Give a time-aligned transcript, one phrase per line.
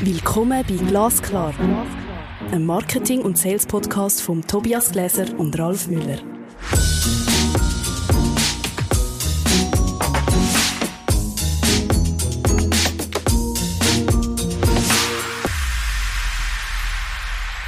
[0.00, 1.54] Willkommen bei Glasklar,
[2.50, 6.18] einem Marketing- und Sales-Podcast von Tobias Gläser und Ralf Müller.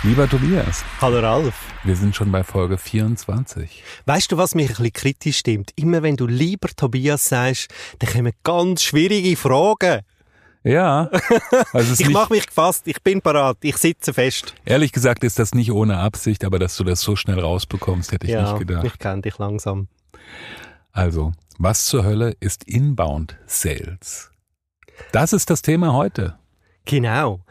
[0.02, 1.54] Lieber Tobias, Hallo Ralf.
[1.82, 3.82] wir sind schon bei Folge 24.
[4.04, 5.72] Weißt du, was mich ein bisschen kritisch stimmt?
[5.76, 7.68] Immer wenn du lieber Tobias sagst,
[7.98, 10.02] dann kommen ganz schwierige Fragen.
[10.66, 11.08] Ja,
[11.72, 14.52] also Ich mache mich gefasst, ich bin parat, ich sitze fest.
[14.64, 18.26] ehrlich gesagt ist das nicht ohne Absicht, aber dass du das so schnell rausbekommst, hätte
[18.26, 18.84] ich ja, nicht gedacht.
[18.84, 19.86] ich kenne dich langsam.
[20.90, 24.32] Also, was zur Hölle ist Inbound Sales?
[25.12, 26.36] Das ist das Thema heute.
[26.84, 27.44] Genau.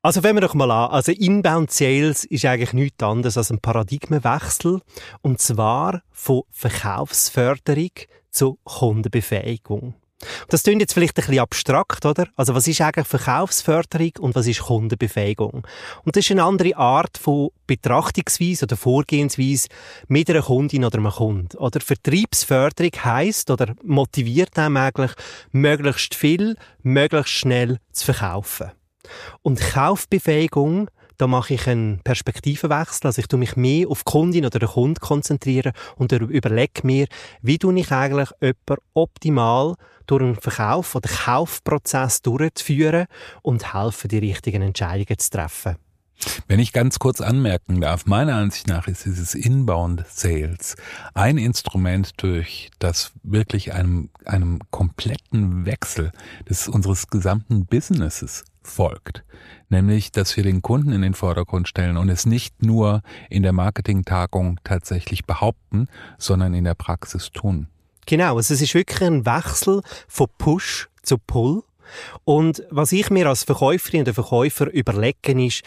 [0.00, 0.90] Also fangen wir doch mal an.
[0.90, 4.80] Also Inbound Sales ist eigentlich nichts anderes als ein Paradigmenwechsel.
[5.22, 7.90] Und zwar von Verkaufsförderung
[8.30, 9.94] zu Kundenbefähigung.
[10.48, 12.28] Das klingt jetzt vielleicht ein bisschen abstrakt, oder?
[12.36, 15.66] Also was ist eigentlich Verkaufsförderung und was ist Kundenbefähigung?
[16.04, 19.68] Und das ist eine andere Art von Betrachtungsweise oder Vorgehensweise
[20.08, 21.56] mit einer Kundin oder einem Kunden.
[21.58, 25.12] Oder Vertriebsförderung heisst oder motiviert einem eigentlich,
[25.52, 28.70] möglichst viel, möglichst schnell zu verkaufen.
[29.42, 33.06] Und Kaufbefähigung, da mache ich einen Perspektivenwechsel.
[33.06, 37.06] Also ich tue mich mehr auf die Kundin oder den Kunden konzentrieren und überlege mir,
[37.42, 39.74] wie tue ich eigentlich jemanden optimal
[40.06, 43.06] durch einen Verkauf oder Kaufprozess durchzuführen
[43.42, 45.76] und helfen, die richtigen Entscheidungen zu treffen.
[46.46, 50.76] Wenn ich ganz kurz anmerken darf, meiner Ansicht nach ist dieses Inbound Sales
[51.12, 56.12] ein Instrument, durch das wirklich einem, einem kompletten Wechsel
[56.48, 59.24] des unseres gesamten Businesses folgt.
[59.74, 63.52] Nämlich, dass wir den Kunden in den Vordergrund stellen und es nicht nur in der
[63.52, 67.66] Marketingtagung tatsächlich behaupten, sondern in der Praxis tun.
[68.06, 71.64] Genau, also es ist wirklich ein Wechsel von Push zu Pull.
[72.22, 75.64] Und was ich mir als Verkäuferin oder Verkäufer überlegen ist,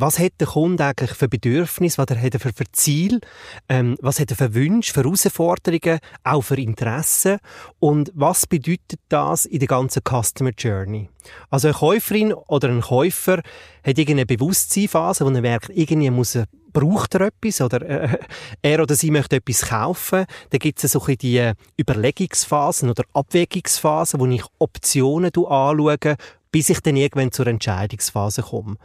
[0.00, 3.20] was hat der Kunde eigentlich für Bedürfnisse, was hat er für, für Ziel,
[3.68, 7.38] ähm, was hat er für Wünsche, für Herausforderungen, auch für Interessen
[7.78, 11.08] und was bedeutet das in der ganzen Customer Journey?
[11.50, 13.42] Also eine Käuferin oder ein Käufer
[13.84, 16.46] hat irgendeine Bewusstseinsphase, wo er merkt, irgendwie muss er
[16.78, 18.18] braucht er etwas oder äh,
[18.62, 24.20] er oder sie möchte etwas kaufen, dann gibt es so ein die Überlegungsphasen oder Abwägungsphasen,
[24.20, 26.16] wo ich Optionen anschaue,
[26.52, 28.76] bis ich dann irgendwann zur Entscheidungsphase komme.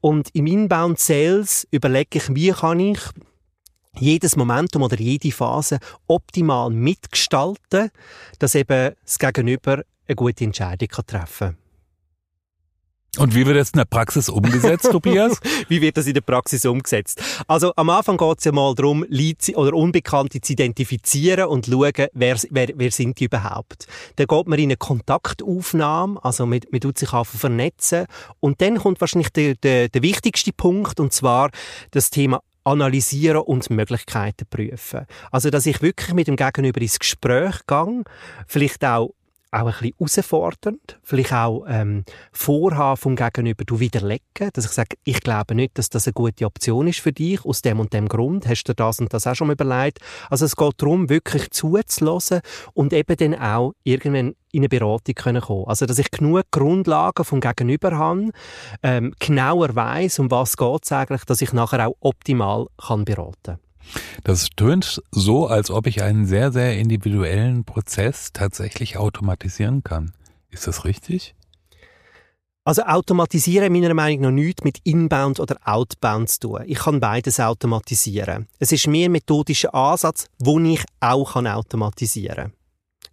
[0.00, 3.00] Und im Inbound Sales überlege ich, wie kann ich
[3.98, 7.90] jedes Momentum oder jede Phase optimal mitgestalten,
[8.38, 11.61] dass eben das Gegenüber eine gute Entscheidung treffen kann.
[13.18, 15.38] Und wie wird das in der Praxis umgesetzt, Tobias?
[15.68, 17.22] wie wird das in der Praxis umgesetzt?
[17.46, 21.92] Also am Anfang geht es ja mal darum, Leute oder Unbekannte zu identifizieren und schauen,
[22.14, 23.86] wer, wer, wer sind die überhaupt.
[24.16, 28.06] Dann geht man in eine Kontaktaufnahme, also man, man tut sich einfach vernetzen
[28.40, 31.50] und dann kommt wahrscheinlich der, der, der wichtigste Punkt und zwar
[31.90, 35.06] das Thema analysieren und Möglichkeiten prüfen.
[35.30, 38.04] Also, dass ich wirklich mit dem Gegenüber ins Gespräch gehe,
[38.46, 39.10] vielleicht auch
[39.52, 44.96] auch ein bisschen herausfordernd, vielleicht auch ähm, Vorhaben vom Gegenüber du widerlegen, dass ich sage,
[45.04, 48.08] ich glaube nicht, dass das eine gute Option ist für dich, aus dem und dem
[48.08, 49.98] Grund, hast du das und das auch schon überlegt.
[50.30, 52.40] Also es geht darum, wirklich zuzulassen
[52.72, 55.66] und eben dann auch irgendwann in eine Beratung können kommen.
[55.66, 58.30] Also, dass ich genug Grundlagen vom Gegenüber habe,
[58.82, 63.34] ähm, genauer weiß, um was geht es eigentlich, dass ich nachher auch optimal kann beraten
[63.42, 63.71] kann.
[64.24, 70.12] Das tönt so, als ob ich einen sehr, sehr individuellen Prozess tatsächlich automatisieren kann.
[70.50, 71.34] Ist das richtig?
[72.64, 76.62] Also automatisieren meiner Meinung nach nichts mit Inbound oder Outbound zu tun.
[76.66, 78.46] Ich kann beides automatisieren.
[78.60, 82.52] Es ist mehr methodischer Ansatz, wo ich auch automatisieren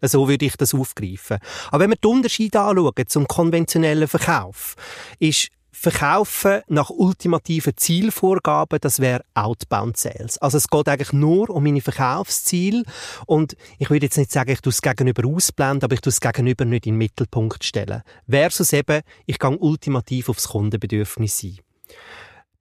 [0.02, 0.10] kann.
[0.10, 1.40] So würde ich das aufgreifen.
[1.72, 4.76] Aber wenn wir den Unterschied anschauen zum konventionellen Verkauf,
[5.18, 10.38] ist Verkaufen nach ultimativen Zielvorgaben, das wäre Outbound Sales.
[10.40, 12.84] Also es geht eigentlich nur um meine Verkaufsziele
[13.26, 16.20] und ich würde jetzt nicht sagen, ich tue es gegenüber ausblenden, aber ich tue es
[16.20, 18.02] gegenüber nicht in den Mittelpunkt stellen.
[18.28, 21.60] Versus eben, ich gehe ultimativ aufs Kundenbedürfnis ein.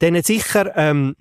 [0.01, 1.17] Dann sicher, ähm,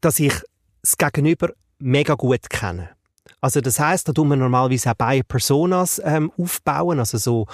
[0.00, 0.34] dass ich
[0.82, 2.95] das Gegenüber mega gut kenne.
[3.40, 7.46] Also das heißt, da tun wir normalerweise auch beide Personas ähm, aufbauen, also so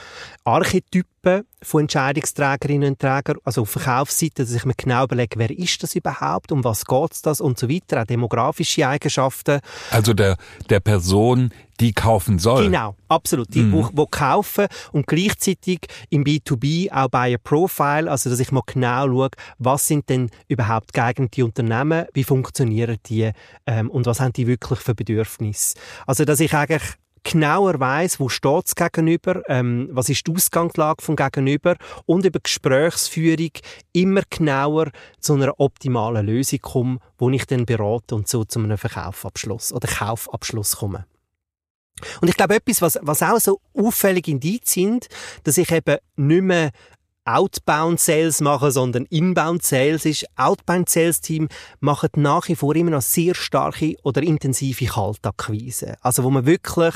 [0.44, 5.82] Archetypen von Entscheidungsträgerinnen und Trägern, also auf Verkaufsseite, dass ich mir genau überlege, wer ist
[5.82, 9.60] das überhaupt, um was geht's das und so weiter, auch demografische Eigenschaften.
[9.90, 10.36] Also der,
[10.70, 12.64] der Person, die kaufen soll.
[12.64, 13.52] Genau, absolut.
[13.54, 13.72] Die, mhm.
[13.72, 15.80] wo, wo kaufen und gleichzeitig
[16.10, 20.92] im B2B auch bei Profile, also dass ich mal genau schaue, was sind denn überhaupt
[20.92, 23.30] geeignete Unternehmen, wie funktionieren die
[23.66, 25.76] ähm, und was haben die wirklich für Bedürfnisse.
[26.06, 26.82] Also dass ich eigentlich
[27.24, 31.76] genauer weiss, wo steht es gegenüber, ähm, was ist die Ausgangslage vom Gegenüber
[32.06, 33.50] und über Gesprächsführung
[33.92, 34.90] immer genauer
[35.20, 39.88] zu einer optimalen Lösung komme, wo ich dann berate und so zu einem Verkaufabschluss oder
[39.88, 41.06] Kaufabschluss komme.
[42.20, 45.08] Und ich glaube, etwas, was, was auch so auffällig Indiz sind,
[45.44, 46.70] dass ich eben nicht mehr
[47.24, 50.26] Outbound Sales mache, sondern Inbound Sales ist.
[50.36, 55.94] Outbound Sales Team machen nach wie vor immer noch sehr starke oder intensive Kaltakquise.
[56.00, 56.94] Also, wo man wirklich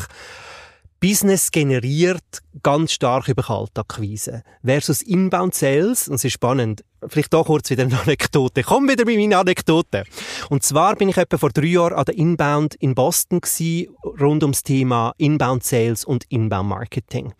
[1.00, 2.22] Business generiert
[2.62, 4.42] ganz stark über Kaltakquise.
[4.64, 8.62] Versus Inbound Sales, und es ist spannend, vielleicht da kurz wieder eine Anekdote.
[8.62, 10.04] Komm wieder bei meiner Anekdote.
[10.48, 14.42] Und zwar bin ich etwa vor drei Jahren an der Inbound in Boston gewesen, rund
[14.42, 17.34] ums Thema Inbound Sales und Inbound Marketing.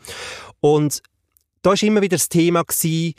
[0.60, 1.00] Und
[1.62, 3.14] da war immer wieder das Thema gewesen,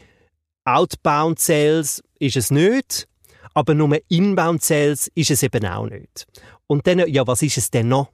[0.66, 3.08] Outbound Sales ist es nicht,
[3.54, 6.28] aber nur Inbound Sales ist es eben auch nicht.
[6.68, 8.10] Und dann, ja, was ist es denn noch?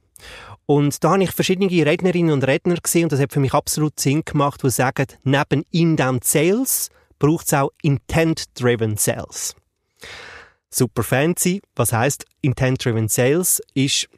[0.65, 3.99] Und da habe ich verschiedene Rednerinnen und Redner gesehen und das hat für mich absolut
[3.99, 6.89] Sinn gemacht, die sagen, neben Inbound Sales
[7.19, 9.55] braucht es auch Intent-Driven Sales.
[10.69, 11.61] Super fancy.
[11.75, 13.61] Was heißt Intent-Driven Sales?
[13.73, 14.09] Ist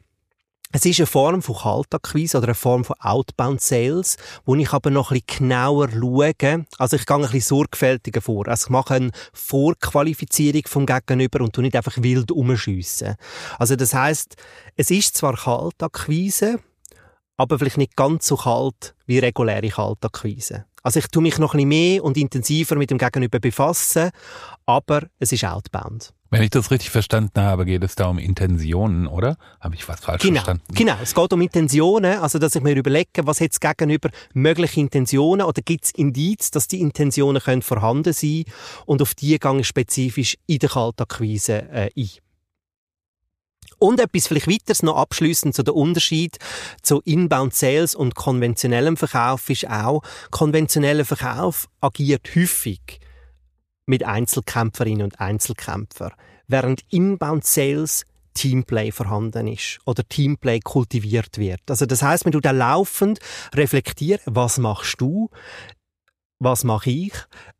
[0.72, 4.90] es ist eine Form von Kaltakquise oder eine Form von Outbound Sales, wo ich aber
[4.90, 6.66] noch ein bisschen genauer schaue.
[6.78, 8.48] Also ich gehe ein bisschen sorgfältiger vor.
[8.48, 13.16] Also ich mache eine Vorqualifizierung vom Gegenüber und tu nicht einfach wild umschiessen.
[13.58, 14.36] Also das heißt,
[14.76, 16.58] es ist zwar Kaltakquise,
[17.36, 20.64] aber vielleicht nicht ganz so kalt wie reguläre Kaltakquise.
[20.86, 24.10] Also ich tue mich noch ein bisschen mehr und intensiver mit dem Gegenüber befassen,
[24.66, 26.12] aber es ist Outbound.
[26.30, 29.36] Wenn ich das richtig verstanden habe, geht es da um Intentionen, oder?
[29.58, 30.62] Habe ich was falsch genau, verstanden?
[30.76, 34.78] Genau, es geht um Intentionen, also dass ich mir überlege, was hat es gegenüber mögliche
[34.78, 38.44] Intentionen oder gibt es Indiz, dass die Intentionen können vorhanden sein
[38.84, 42.10] und auf die gehe ich spezifisch in der Kaltakquise äh, ein.
[43.78, 46.38] Und etwas vielleicht weiteres noch abschließend zu der Unterschied
[46.82, 53.00] zu Inbound Sales und konventionellem Verkauf ist auch, konventioneller Verkauf agiert häufig
[53.86, 56.12] mit Einzelkämpferinnen und Einzelkämpfern,
[56.48, 58.04] während Inbound Sales
[58.36, 61.60] Teamplay vorhanden ist oder Teamplay kultiviert wird.
[61.68, 63.18] Also das heißt, wenn du da laufend
[63.54, 65.30] reflektierst, was machst du,
[66.38, 67.12] was mache ich,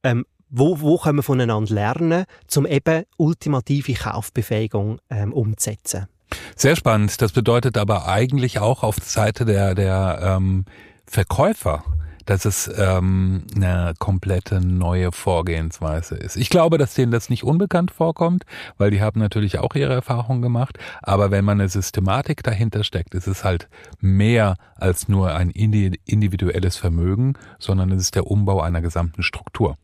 [0.03, 6.07] ähm, wo, wo können wir voneinander lernen, um eben ultimative Kaufbefähigung ähm, umzusetzen.
[6.55, 7.21] Sehr spannend.
[7.23, 10.65] Das bedeutet aber eigentlich auch auf der Seite der, der ähm,
[11.07, 11.85] Verkäufer
[12.27, 16.37] dass es ähm, eine komplette neue Vorgehensweise ist.
[16.37, 18.45] Ich glaube, dass denen das nicht unbekannt vorkommt,
[18.77, 20.79] weil die haben natürlich auch ihre Erfahrungen gemacht.
[21.03, 23.69] Aber wenn man eine Systematik dahinter steckt, ist es halt
[24.01, 29.79] mehr als nur ein individuelles Vermögen, sondern es ist der Umbau einer gesamten Struktur.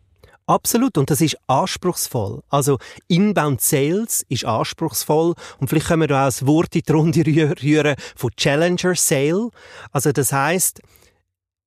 [0.47, 0.99] Absolut.
[0.99, 2.43] Und das ist anspruchsvoll.
[2.49, 2.79] Also,
[3.09, 5.35] Inbound Sales ist anspruchsvoll.
[5.59, 9.51] Und vielleicht können wir da auch ein Wort in die Runde rühren von Challenger Sale.
[9.93, 10.81] Also, das heißt,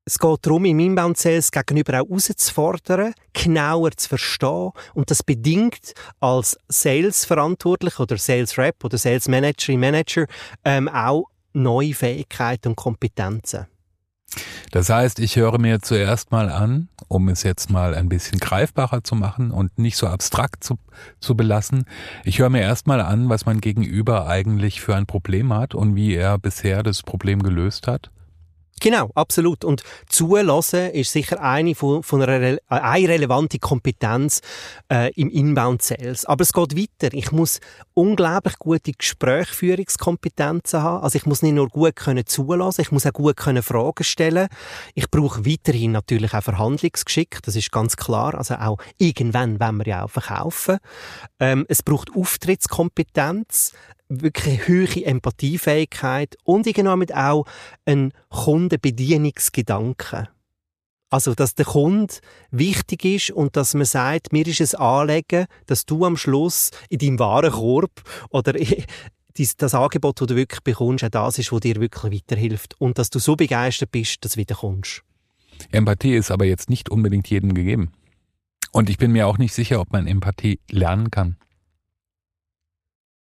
[0.08, 4.72] es geht darum, im Inbound Sales gegenüber auch herauszufordern, genauer zu verstehen.
[4.94, 10.28] Und das bedingt als Sales-Verantwortlich oder Sales Rep oder Sales Manager, Manager
[10.64, 13.66] ähm, auch neue Fähigkeiten und Kompetenzen.
[14.76, 19.06] Das heißt, ich höre mir zuerst mal an, um es jetzt mal ein bisschen greifbarer
[19.06, 20.78] zu machen und nicht so abstrakt zu,
[21.22, 21.86] zu belassen.
[22.26, 25.96] Ich höre mir erst mal an, was mein Gegenüber eigentlich für ein Problem hat und
[25.96, 28.12] wie er bisher das Problem gelöst hat.
[28.82, 29.64] Genau, absolut.
[29.64, 34.42] Und zulassen ist sicher eine von, von einer äh, eine relevante Kompetenz
[34.92, 36.26] äh, im Inbound Sales.
[36.26, 37.14] Aber es geht weiter.
[37.14, 37.62] Ich muss
[37.94, 41.04] unglaublich gute Gesprächsführungskompetenzen haben.
[41.04, 44.50] Also ich muss nicht nur gut können zulassen, ich muss auch gut können Fragen stellen.
[44.94, 47.40] Ich brauche weiterhin natürlich auch Verhandlungsgeschick.
[47.44, 48.36] Das ist ganz klar.
[48.36, 50.80] Also auch irgendwann, wenn wir ja auch verkaufen.
[51.40, 53.72] Ähm, es braucht Auftrittskompetenz
[54.10, 57.46] wirklich hohe Empathiefähigkeit und irgendwann auch
[57.86, 60.28] ein Kundenbedienungsgedanke.
[61.10, 62.14] Also, dass der Kunde
[62.52, 67.00] wichtig ist und dass man sagt, mir ist es Anlegen, dass du am Schluss in
[67.00, 68.54] deinem Warenkorb oder
[69.38, 72.80] das Angebot, das du wirklich bekommst, auch das ist, was dir wirklich weiterhilft.
[72.80, 75.04] Und dass du so begeistert bist, dass du wieder kommst.
[75.72, 77.92] Empathie ist aber jetzt nicht unbedingt jedem gegeben.
[78.72, 81.38] Und ich bin mir auch nicht sicher, ob man Empathie lernen kann.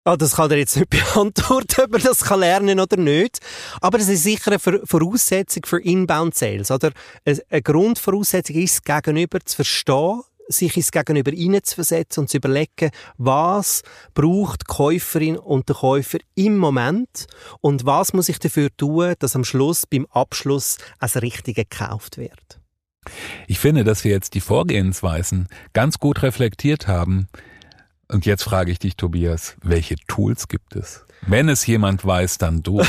[0.04, 3.38] Ah, das kann er jetzt nicht beantworten, ob er das kann lernen oder nicht.
[3.80, 6.72] Aber es ist sicher eine Voraussetzung für Inbound Sales.
[6.72, 6.90] Oder
[7.24, 13.82] eine Grundvoraussetzung ist, Gegenüber zu verstehen, sich ins Gegenüber hineinzuversetzen und zu überlegen, was
[14.12, 17.26] braucht die Käuferin und der Käufer im Moment
[17.60, 22.58] und was muss ich dafür tun, dass am Schluss, beim Abschluss, als Richtige gekauft wird.
[23.46, 27.28] Ich finde, dass wir jetzt die Vorgehensweisen ganz gut reflektiert haben
[28.12, 31.06] Und jetzt frage ich dich, Tobias, welche Tools gibt es?
[31.26, 32.82] Wenn es jemand weiß, dann du.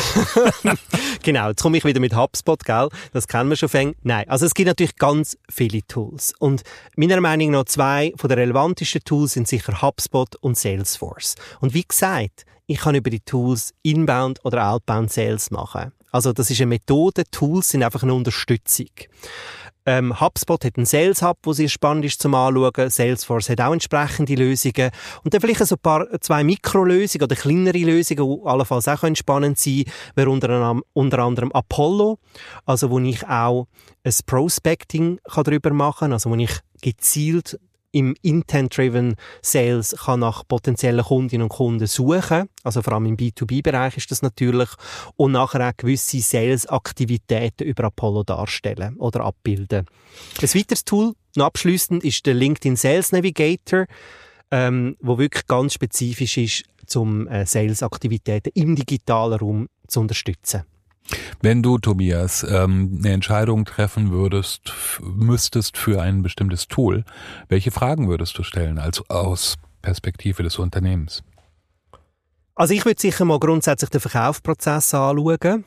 [1.24, 2.90] genau, jetzt komme ich wieder mit HubSpot, gell?
[3.14, 3.96] Das kennen wir schon fängt.
[4.04, 6.34] Nein, also es gibt natürlich ganz viele Tools.
[6.40, 6.64] Und
[6.98, 11.36] meiner Meinung nach zwei von den relevantesten Tools sind sicher HubSpot und Salesforce.
[11.62, 15.94] Und wie gesagt, ich kann über die Tools Inbound oder Outbound Sales machen.
[16.14, 18.88] Also das ist eine Methode, Tools sind einfach eine Unterstützung.
[19.86, 22.90] Ähm, HubSpot hat einen Sales Hub, wo sehr spannend ist zum Anschauen.
[22.90, 24.92] Salesforce hat auch entsprechende Lösungen.
[25.24, 29.58] Und dann vielleicht so ein paar, zwei Mikrolösungen oder kleinere Lösungen, die allenfalls auch spannend
[29.58, 32.20] sein können, wäre unter, unter anderem Apollo,
[32.66, 33.68] also wo ich auch
[34.04, 37.60] ein Prospecting kann darüber machen kann, also wo ich gezielt
[37.94, 42.50] im Intent-Driven Sales kann nach potenziellen Kundinnen und Kunden suchen.
[42.64, 44.70] Also vor allem im B2B-Bereich ist das natürlich.
[45.16, 49.86] Und nachher auch gewisse Sales-Aktivitäten über Apollo darstellen oder abbilden.
[50.42, 53.86] Ein weiteres Tool, noch abschliessend, ist der LinkedIn Sales Navigator,
[54.50, 56.64] ähm, wo wirklich ganz spezifisch ist,
[56.96, 60.64] um äh, Sales-Aktivitäten im digitalen Raum zu unterstützen.
[61.42, 67.04] Wenn du, Tobias, ähm, eine Entscheidung treffen würdest, müsstest für ein bestimmtes Tool,
[67.50, 71.24] welche Fragen würdest du stellen, also aus Perspektive des Unternehmens?
[72.56, 75.66] Also ich würde sicher mal grundsätzlich den Verkaufsprozess anschauen.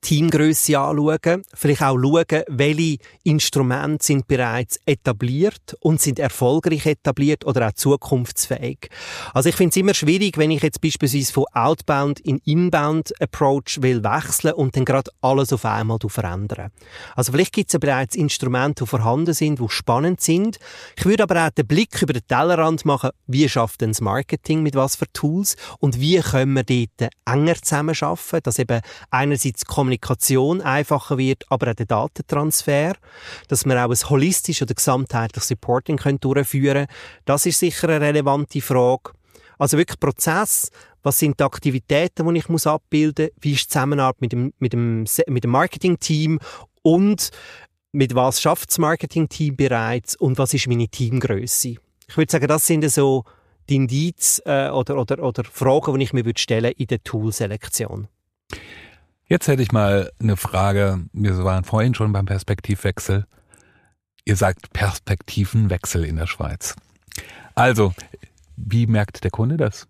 [0.00, 7.68] Teamgröße anschauen, vielleicht auch schauen, welche Instrumente sind bereits etabliert und sind erfolgreich etabliert oder
[7.68, 8.88] auch zukunftsfähig.
[9.34, 13.78] Also ich finde es immer schwierig, wenn ich jetzt beispielsweise von Outbound in Inbound Approach
[13.80, 16.70] will wechseln und dann gerade alles auf einmal verändern.
[17.16, 20.58] Also vielleicht gibt es ja bereits Instrumente, die vorhanden sind, die spannend sind.
[20.96, 24.62] Ich würde aber auch den Blick über den Tellerrand machen, wie schafft denn das Marketing
[24.62, 29.87] mit was für Tools und wie können wir dort enger zusammenarbeiten, dass eben einerseits Kommunikation
[30.62, 32.94] einfacher wird, aber auch der Datentransfer,
[33.48, 36.88] dass man auch ein holistisches oder gesamtheitliches Reporting durchführen können.
[37.24, 39.12] Das ist sicher eine relevante Frage.
[39.58, 40.70] Also wirklich Prozess.
[41.02, 43.42] Was sind die Aktivitäten, die ich muss abbilden muss?
[43.42, 46.38] Wie ist die Zusammenarbeit mit dem, mit dem, mit dem Marketing-Team?
[46.82, 47.30] Und
[47.92, 50.16] mit was schafft das Marketing-Team bereits?
[50.16, 51.76] Und was ist meine Teamgröße?
[52.08, 53.24] Ich würde sagen, das sind so
[53.68, 58.08] die Indiz äh, oder, oder, oder Fragen, die ich mir würde stellen in der Toolselektion.
[59.28, 61.04] Jetzt hätte ich mal eine Frage.
[61.12, 63.26] Wir waren vorhin schon beim Perspektivwechsel.
[64.24, 66.74] Ihr sagt Perspektivenwechsel in der Schweiz.
[67.54, 67.92] Also,
[68.56, 69.86] wie merkt der Kunde das?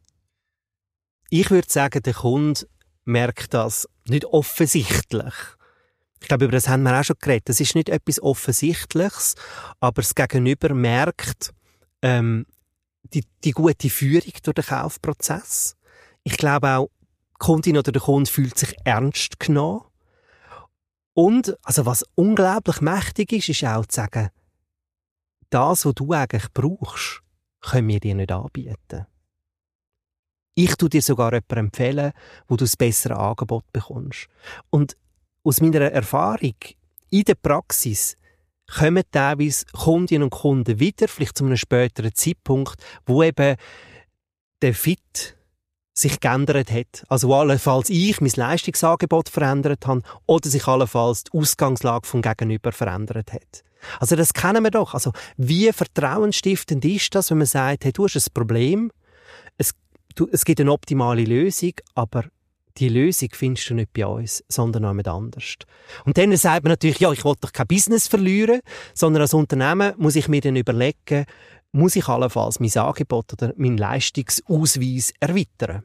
[1.30, 2.66] Ich würde sagen, der Kunde
[3.04, 5.34] merkt das nicht offensichtlich.
[6.20, 7.48] Ich glaube, über das haben wir auch schon geredet.
[7.48, 9.36] Das ist nicht etwas Offensichtliches,
[9.78, 11.54] aber das Gegenüber merkt
[12.02, 12.44] ähm,
[13.02, 15.76] die, die gute Führung durch den Kaufprozess.
[16.24, 16.90] Ich glaube auch,
[17.38, 19.84] Kundin oder der Kunde fühlt sich ernst genommen.
[21.14, 24.30] Und, also was unglaublich mächtig ist, ist auch zu sagen,
[25.50, 27.22] das, was du eigentlich brauchst,
[27.60, 29.06] können wir dir nicht anbieten.
[30.54, 32.12] Ich tue dir sogar jemanden empfehlen,
[32.48, 34.28] wo du das bessere Angebot bekommst.
[34.70, 34.96] Und
[35.44, 36.56] aus meiner Erfahrung
[37.10, 38.16] in der Praxis
[38.66, 43.56] kommen teilweise Kundinnen und Kunden wieder, vielleicht zu einem späteren Zeitpunkt, wo eben
[44.60, 45.37] der Fit
[45.98, 47.04] sich geändert hat.
[47.08, 52.72] Also wo allenfalls ich mein Leistungsangebot verändert habe oder sich allenfalls die Ausgangslage vom Gegenüber
[52.72, 53.64] verändert hat.
[54.00, 54.94] Also das kennen wir doch.
[54.94, 58.92] Also wie vertrauensstiftend ist das, wenn man sagt, hey, du hast ein Problem,
[59.56, 59.72] es,
[60.14, 62.24] du, es gibt eine optimale Lösung, aber
[62.78, 65.54] die Lösung findest du nicht bei uns, sondern jemand anders.
[66.04, 68.60] Und dann sagt man natürlich, ja, ich will doch kein Business verlieren,
[68.94, 71.26] sondern als Unternehmen muss ich mir dann überlegen,
[71.72, 75.82] muss ich allenfalls mein Angebot oder meinen Leistungsausweis erweitern.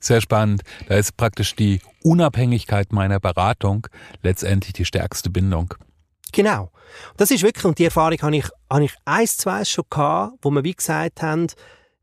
[0.00, 0.62] Sehr spannend.
[0.88, 3.86] Da ist praktisch die Unabhängigkeit meiner Beratung
[4.22, 5.74] letztendlich die stärkste Bindung.
[6.32, 6.72] Genau.
[7.16, 10.50] Das ist wirklich, und die Erfahrung habe ich, habe ich eins, zwei schon gehabt, wo
[10.50, 11.46] wir wie gesagt haben,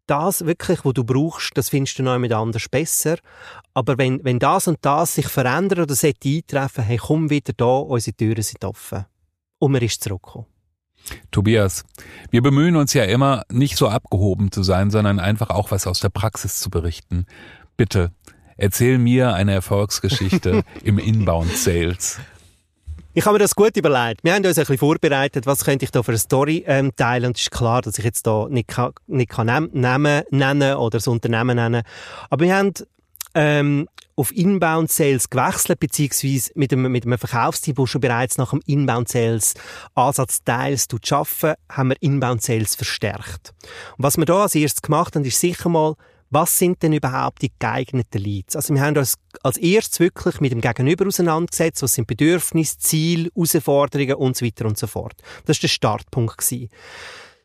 [0.07, 3.17] das wirklich, was du brauchst, das findest du noch mit anders besser.
[3.73, 7.65] Aber wenn, wenn das und das sich verändert oder sollte eintreffen, hey, komm wieder da,
[7.65, 9.05] unsere Türen sind offen.
[9.59, 10.47] Und man ist zurückgekommen.
[11.31, 11.83] Tobias,
[12.29, 15.99] wir bemühen uns ja immer, nicht so abgehoben zu sein, sondern einfach auch was aus
[15.99, 17.25] der Praxis zu berichten.
[17.77, 18.11] Bitte,
[18.57, 22.19] erzähl mir eine Erfolgsgeschichte im Inbound Sales.
[23.13, 24.23] Ich habe mir das gut überlegt.
[24.23, 27.25] Wir haben uns ein bisschen vorbereitet, was könnte ich da für eine Story ähm, teilen.
[27.25, 30.91] Und es ist klar, dass ich jetzt da nicht, kann, nicht kann Namen nennen oder
[30.91, 31.83] das Unternehmen nennen.
[32.29, 32.73] Aber wir haben
[33.33, 38.51] ähm, auf Inbound Sales gewechselt, beziehungsweise mit einem, mit einem Verkaufsteam, das schon bereits nach
[38.51, 39.53] dem Inbound Sales
[39.95, 43.53] Ansatz teils arbeiten, haben wir Inbound Sales verstärkt.
[43.97, 45.95] Und was wir da als erstes gemacht haben, ist sicher mal,
[46.29, 48.55] was sind denn überhaupt die geeigneten Leads?
[48.55, 53.29] Also wir haben uns als erstes wirklich mit dem Gegenüber auseinandergesetzt, was sind Bedürfnisse, Ziele,
[53.35, 55.15] Herausforderungen und so weiter und so fort.
[55.45, 56.37] Das war der Startpunkt.
[56.37, 56.69] Gewesen.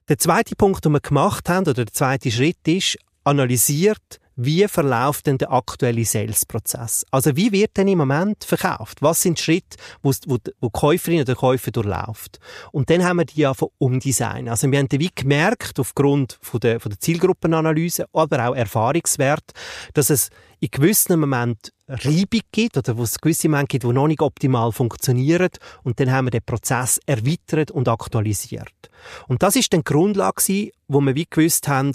[0.09, 5.27] Der zweite Punkt, den wir gemacht haben, oder der zweite Schritt ist, analysiert, wie verläuft
[5.27, 7.07] denn der aktuelle Sales-Prozess?
[7.11, 9.01] Also wie wird denn im Moment verkauft?
[9.01, 12.39] Was sind die Schritte, wo, wo, wo die Käuferin oder der Käufer durchläuft?
[12.71, 14.49] Und dann haben wir die ja von umdesignen.
[14.49, 19.53] Also wir haben wie gemerkt, aufgrund von der, von der Zielgruppenanalyse, aber auch Erfahrungswert,
[19.95, 20.29] dass es
[20.61, 24.73] in gewissen Momenten Reibung gibt oder wo es gewisse Momente gibt, die noch nicht optimal
[24.73, 25.51] funktionieren
[25.85, 28.91] und dann haben wir den Prozess erweitert und aktualisiert.
[29.29, 31.93] Und das ist dann die Grundlage, wo wir wie gewusst haben,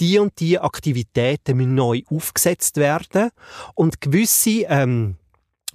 [0.00, 3.30] die und die Aktivitäten müssen neu aufgesetzt werden
[3.74, 5.16] und gewisse ähm,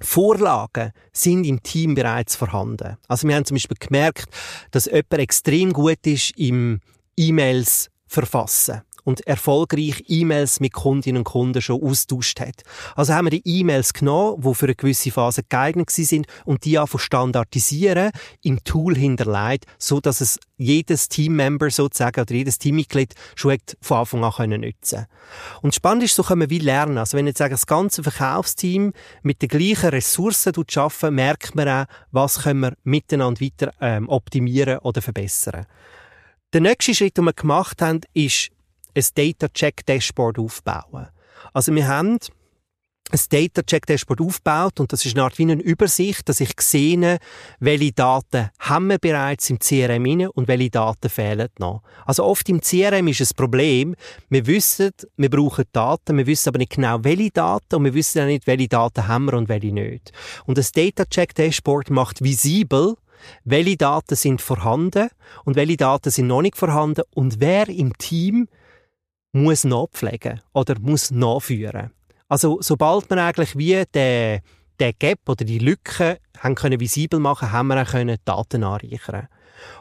[0.01, 2.97] Vorlagen sind im Team bereits vorhanden.
[3.07, 4.27] Also wir haben zum Beispiel gemerkt,
[4.71, 6.79] dass jemand extrem gut ist im
[7.17, 12.61] E-Mails verfassen und erfolgreich E-Mails mit Kundinnen und Kunden schon austauscht hat.
[12.95, 16.77] Also haben wir die E-Mails genommen, die für eine gewisse Phase geeignet sind und die
[16.77, 18.11] einfach standardisieren,
[18.43, 24.23] im Tool hinterlegt, so dass es jedes Teammember sozusagen oder jedes Teammitglied schon von Anfang
[24.23, 25.07] an können nutzen
[25.63, 26.99] Und spannend ist, so können wir wie lernen.
[26.99, 31.85] Also wenn jetzt sagen, das ganze Verkaufsteam mit den gleichen Ressourcen arbeiten, merkt man auch,
[32.11, 35.65] was können wir miteinander weiter ähm, optimieren oder verbessern.
[36.53, 38.51] Der nächste Schritt, den wir gemacht haben, ist
[38.99, 41.07] ein Data-Check-Dashboard aufbauen.
[41.53, 42.19] Also wir haben
[43.11, 47.17] ein Data-Check-Dashboard aufgebaut und das ist eine Art wie eine Übersicht, dass ich sehe,
[47.59, 51.81] welche Daten haben wir bereits im CRM inne und welche Daten fehlen noch.
[52.05, 53.95] Also oft im CRM ist es Problem,
[54.29, 58.21] wir wissen, wir brauchen Daten, wir wissen aber nicht genau, welche Daten und wir wissen
[58.21, 60.11] auch nicht, welche Daten haben wir und welche nicht.
[60.45, 62.95] Und das Data-Check-Dashboard macht visibel,
[63.43, 65.09] welche Daten sind vorhanden
[65.45, 68.47] und welche Daten sind noch nicht vorhanden und wer im Team
[69.31, 71.91] muss nachpflegen oder muss nachführen.
[72.27, 74.41] Also sobald man eigentlich wie den,
[74.79, 79.27] den Gap oder die Lücke haben können visibel machen, haben wir auch können Daten anreichern.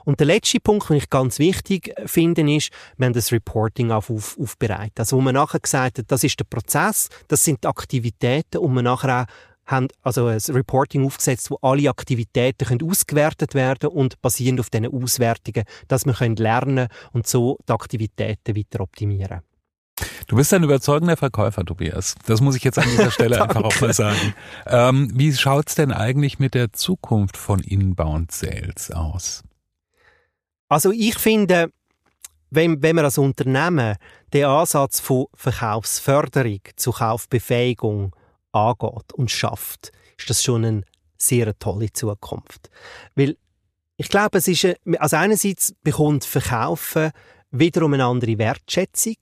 [0.04, 4.10] Und der letzte Punkt, den ich ganz wichtig finde, ist, wir haben das Reporting auf,
[4.10, 4.98] auf, aufbereitet.
[4.98, 8.74] Also wo man nachher gesagt hat, das ist der Prozess, das sind die Aktivitäten und
[8.74, 9.26] man nachher auch
[9.68, 14.92] haben also ein Reporting aufgesetzt, wo alle Aktivitäten können ausgewertet werden und basierend auf diesen
[14.92, 19.42] Auswertungen, dass wir können lernen und so die Aktivitäten weiter optimieren.
[20.26, 22.14] Du bist ein überzeugender Verkäufer, Tobias.
[22.26, 24.34] Das muss ich jetzt an dieser Stelle einfach auch mal sagen.
[24.66, 29.42] Ähm, wie schaut's denn eigentlich mit der Zukunft von Inbound Sales aus?
[30.68, 31.72] Also ich finde,
[32.50, 33.96] wenn, wenn man als Unternehmen
[34.32, 38.14] den Ansatz von Verkaufsförderung zu Kaufbefähigung
[38.52, 40.82] angeht und schafft, ist das schon eine
[41.16, 42.70] sehr tolle Zukunft.
[43.14, 43.36] Weil
[43.96, 44.66] ich glaube, es ist,
[44.98, 47.10] also einerseits bekommt Verkaufen
[47.50, 49.16] wiederum eine andere Wertschätzung.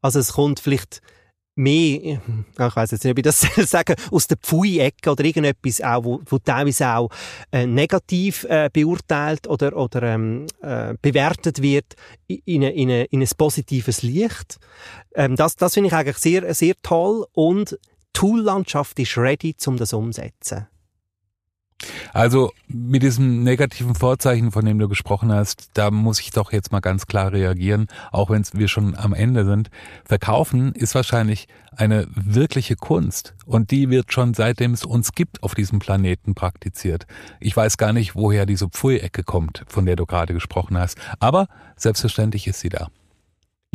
[0.00, 1.02] Also es kommt vielleicht
[1.56, 6.04] mehr, ich weiß jetzt nicht, ob ich das sagen aus der Pfui-Ecke oder irgendetwas auch,
[6.04, 7.10] wo, wo teilweise auch
[7.50, 11.94] äh, negativ äh, beurteilt oder, oder ähm, äh, bewertet wird
[12.26, 14.58] in, eine, in, eine, in ein positives Licht.
[15.14, 17.78] Ähm, das das finde ich eigentlich sehr, sehr toll und
[18.16, 20.66] Tool-Landschaft ist ready, um das umzusetzen.
[22.14, 26.72] Also mit diesem negativen Vorzeichen, von dem du gesprochen hast, da muss ich doch jetzt
[26.72, 29.68] mal ganz klar reagieren, auch wenn wir schon am Ende sind.
[30.06, 35.54] Verkaufen ist wahrscheinlich eine wirkliche Kunst und die wird schon seitdem es uns gibt auf
[35.54, 37.06] diesem Planeten praktiziert.
[37.38, 41.48] Ich weiß gar nicht, woher diese Pfui-Ecke kommt, von der du gerade gesprochen hast, aber
[41.76, 42.88] selbstverständlich ist sie da.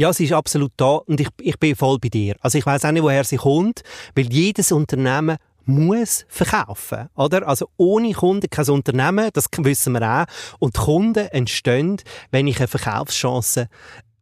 [0.02, 2.36] Ja, sie ist absolut da und ich, ich bin voll bei dir.
[2.42, 3.84] Also ich weiß auch nicht, woher sie kommt,
[4.16, 7.48] weil jedes Unternehmen muss verkaufen, oder?
[7.48, 10.26] Also ohne Kunden kein Unternehmen, das wissen wir auch.
[10.58, 11.98] Und Kunden entstehen,
[12.32, 13.68] wenn ich eine Verkaufschance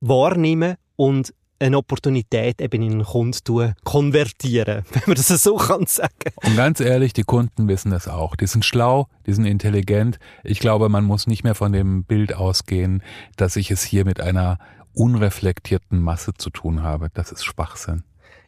[0.02, 6.34] wahrnehme und eine Opportunität eben in einen Kunden konvertieren, wenn man das so kann sagen.
[6.44, 8.36] Und ganz ehrlich, die Kunden wissen das auch.
[8.36, 10.20] Die sind schlau, die sind intelligent.
[10.44, 13.02] Ich glaube, man muss nicht mehr von dem Bild ausgehen,
[13.38, 14.58] dass ich es hier mit einer
[14.94, 17.10] unreflektierten Masse zu tun habe.
[17.14, 18.04] Das ist Schwachsinn.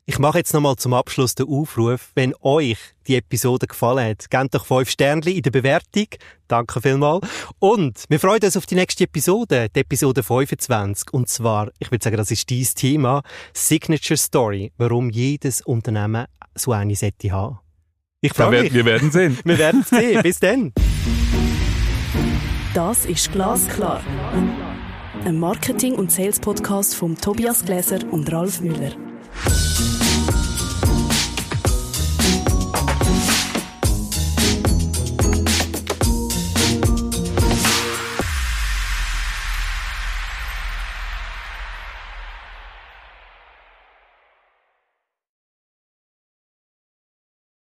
[0.06, 2.78] Ich mache jetzt nochmal zum Abschluss den Aufruf, wenn euch
[3.08, 6.08] die Episode gefallen hat, gebt doch fünf Sternchen in der Bewertung.
[6.48, 7.28] Danke vielmals.
[7.60, 11.14] Und wir freuen uns auf die nächste Episode, die Episode 25.
[11.14, 13.22] Und zwar, ich würde sagen, das ist dieses Thema,
[13.54, 16.26] Signature Story, warum jedes Unternehmen
[16.56, 17.60] so eine sollte haben.
[18.22, 18.74] Ich freue mich.
[18.74, 19.38] Wir werden sehen.
[19.46, 20.22] wir werden sehen.
[20.24, 20.74] Bis dann.
[22.74, 24.02] Das ist Glasklar
[25.26, 28.92] ein Marketing- und Sales-Podcast von Tobias Gläser und Ralf Müller.